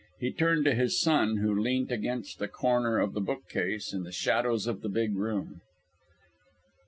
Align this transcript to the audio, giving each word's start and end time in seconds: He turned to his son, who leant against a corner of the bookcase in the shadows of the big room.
He 0.19 0.31
turned 0.33 0.65
to 0.65 0.73
his 0.73 0.99
son, 0.99 1.37
who 1.37 1.53
leant 1.53 1.91
against 1.91 2.41
a 2.41 2.47
corner 2.47 2.97
of 2.97 3.13
the 3.13 3.21
bookcase 3.21 3.93
in 3.93 4.01
the 4.01 4.11
shadows 4.11 4.65
of 4.65 4.81
the 4.81 4.89
big 4.89 5.15
room. 5.15 5.61